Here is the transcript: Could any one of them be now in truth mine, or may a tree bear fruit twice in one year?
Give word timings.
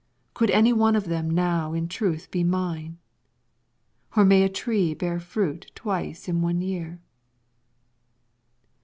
Could 0.33 0.49
any 0.49 0.73
one 0.73 0.95
of 0.95 1.05
them 1.09 1.27
be 1.27 1.35
now 1.35 1.73
in 1.73 1.87
truth 1.87 2.27
mine, 2.33 2.97
or 4.15 4.25
may 4.25 4.41
a 4.41 4.49
tree 4.49 4.95
bear 4.95 5.19
fruit 5.19 5.71
twice 5.75 6.27
in 6.27 6.41
one 6.41 6.59
year? 6.59 6.99